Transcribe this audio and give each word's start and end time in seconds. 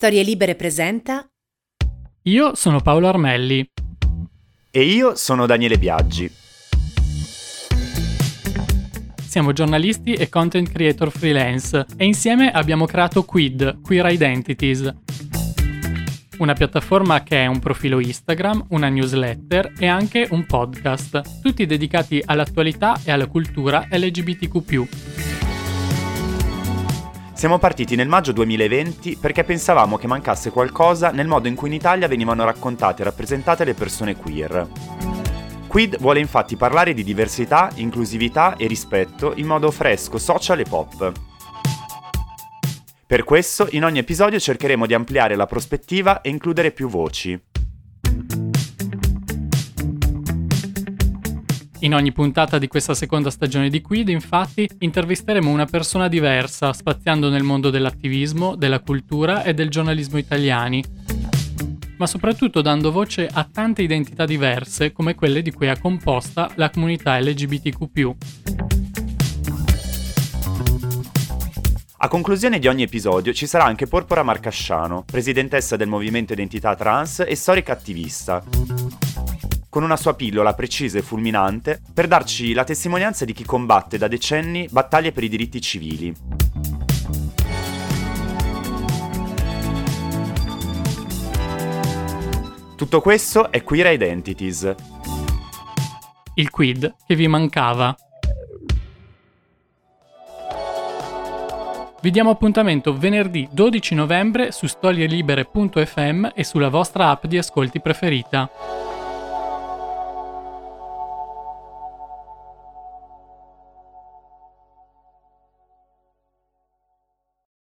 Storie 0.00 0.22
Libere 0.22 0.54
presenta 0.54 1.28
Io 2.22 2.54
sono 2.54 2.80
Paolo 2.80 3.08
Armelli. 3.08 3.68
E 4.70 4.82
io 4.82 5.16
sono 5.16 5.44
Daniele 5.44 5.76
Biaggi. 5.76 6.30
Siamo 9.26 9.52
giornalisti 9.52 10.12
e 10.12 10.28
content 10.28 10.70
creator 10.70 11.10
freelance 11.10 11.84
e 11.96 12.04
insieme 12.04 12.52
abbiamo 12.52 12.86
creato 12.86 13.24
Quid, 13.24 13.80
Queer 13.80 14.12
Identities, 14.12 14.94
una 16.38 16.52
piattaforma 16.52 17.24
che 17.24 17.42
è 17.42 17.46
un 17.46 17.58
profilo 17.58 17.98
Instagram, 17.98 18.66
una 18.68 18.88
newsletter 18.88 19.72
e 19.80 19.88
anche 19.88 20.28
un 20.30 20.46
podcast, 20.46 21.40
tutti 21.42 21.66
dedicati 21.66 22.22
all'attualità 22.24 23.00
e 23.04 23.10
alla 23.10 23.26
cultura 23.26 23.88
LGBTQ. 23.90 25.07
Siamo 27.38 27.58
partiti 27.58 27.94
nel 27.94 28.08
maggio 28.08 28.32
2020 28.32 29.16
perché 29.20 29.44
pensavamo 29.44 29.96
che 29.96 30.08
mancasse 30.08 30.50
qualcosa 30.50 31.12
nel 31.12 31.28
modo 31.28 31.46
in 31.46 31.54
cui 31.54 31.68
in 31.68 31.74
Italia 31.74 32.08
venivano 32.08 32.44
raccontate 32.44 33.02
e 33.02 33.04
rappresentate 33.04 33.62
le 33.62 33.74
persone 33.74 34.16
queer. 34.16 34.68
Quid 35.68 35.98
vuole 36.00 36.18
infatti 36.18 36.56
parlare 36.56 36.94
di 36.94 37.04
diversità, 37.04 37.70
inclusività 37.76 38.56
e 38.56 38.66
rispetto 38.66 39.34
in 39.36 39.46
modo 39.46 39.70
fresco, 39.70 40.18
social 40.18 40.58
e 40.58 40.64
pop. 40.64 41.12
Per 43.06 43.22
questo, 43.22 43.68
in 43.70 43.84
ogni 43.84 43.98
episodio 43.98 44.40
cercheremo 44.40 44.84
di 44.84 44.94
ampliare 44.94 45.36
la 45.36 45.46
prospettiva 45.46 46.22
e 46.22 46.30
includere 46.30 46.72
più 46.72 46.88
voci. 46.88 47.40
In 51.80 51.94
ogni 51.94 52.10
puntata 52.10 52.58
di 52.58 52.66
questa 52.66 52.92
seconda 52.92 53.30
stagione 53.30 53.70
di 53.70 53.80
Quid, 53.80 54.08
infatti, 54.08 54.68
intervisteremo 54.80 55.48
una 55.48 55.64
persona 55.64 56.08
diversa, 56.08 56.72
spaziando 56.72 57.30
nel 57.30 57.44
mondo 57.44 57.70
dell'attivismo, 57.70 58.56
della 58.56 58.80
cultura 58.80 59.44
e 59.44 59.54
del 59.54 59.70
giornalismo 59.70 60.18
italiani, 60.18 60.82
ma 61.96 62.06
soprattutto 62.08 62.62
dando 62.62 62.90
voce 62.90 63.28
a 63.32 63.48
tante 63.50 63.82
identità 63.82 64.24
diverse 64.24 64.90
come 64.90 65.14
quelle 65.14 65.40
di 65.40 65.52
cui 65.52 65.68
è 65.68 65.78
composta 65.78 66.50
la 66.56 66.68
comunità 66.68 67.16
LGBTQ. 67.20 68.10
A 71.98 72.08
conclusione 72.08 72.58
di 72.58 72.66
ogni 72.66 72.82
episodio 72.82 73.32
ci 73.32 73.46
sarà 73.46 73.64
anche 73.64 73.86
Porpora 73.86 74.24
Marcasciano, 74.24 75.04
presidentessa 75.04 75.76
del 75.76 75.88
movimento 75.88 76.32
Identità 76.32 76.74
Trans 76.74 77.24
e 77.24 77.36
storica 77.36 77.72
attivista 77.72 78.42
con 79.68 79.82
una 79.82 79.96
sua 79.96 80.14
pillola 80.14 80.54
precisa 80.54 80.98
e 80.98 81.02
fulminante 81.02 81.80
per 81.92 82.06
darci 82.06 82.52
la 82.52 82.64
testimonianza 82.64 83.24
di 83.24 83.32
chi 83.32 83.44
combatte 83.44 83.98
da 83.98 84.08
decenni 84.08 84.66
battaglie 84.70 85.12
per 85.12 85.24
i 85.24 85.28
diritti 85.28 85.60
civili. 85.60 86.14
Tutto 92.76 93.00
questo 93.00 93.50
è 93.50 93.64
Queer 93.64 93.92
Identities. 93.92 94.74
Il 96.34 96.50
quid 96.50 96.94
che 97.04 97.16
vi 97.16 97.26
mancava. 97.26 97.96
Vi 102.00 102.10
diamo 102.12 102.30
appuntamento 102.30 102.96
venerdì 102.96 103.48
12 103.50 103.96
novembre 103.96 104.52
su 104.52 104.68
storielibere.fm 104.68 106.28
e 106.32 106.44
sulla 106.44 106.68
vostra 106.68 107.10
app 107.10 107.26
di 107.26 107.36
ascolti 107.36 107.80
preferita. 107.80 108.48